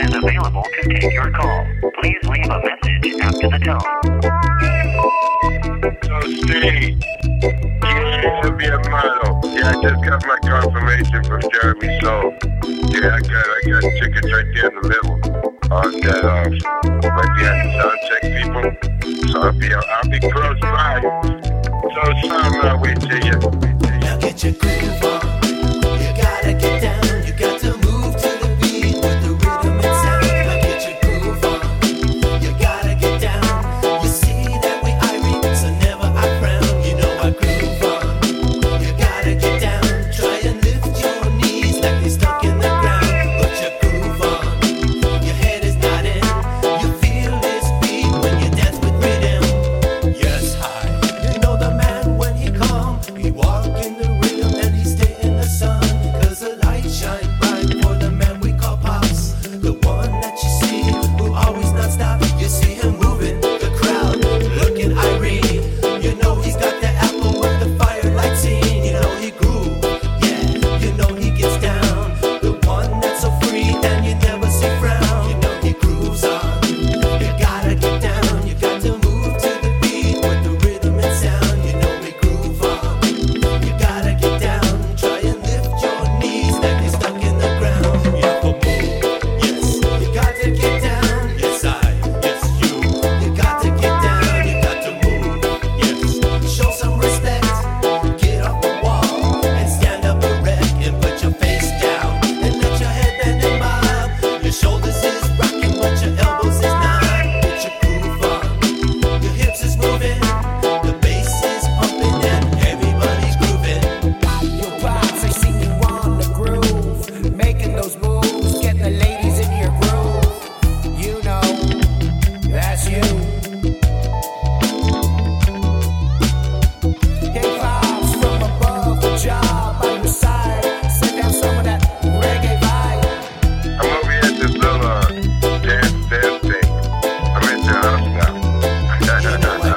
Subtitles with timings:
[0.00, 1.66] one is available to take your call.
[2.00, 3.80] Please leave a message after the tone.
[6.04, 7.02] So, Steve,
[7.42, 9.40] you should be a model.
[9.54, 12.34] Yeah, I just got my confirmation from Jeremy Soule.
[12.90, 15.16] Yeah, I got, I got tickets right there in the middle
[15.70, 16.48] on that, uh,
[17.08, 18.66] right behind the sound check people.
[19.28, 21.00] So I'll be, I'll be close by.
[21.82, 23.38] So, son, I'll wait till you.
[24.00, 24.99] Now get your groove.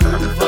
[0.00, 0.47] Motherfucker.